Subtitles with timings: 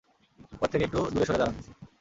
[0.61, 1.55] ওর থেকে একটু দূরে সরে দাঁড়ান!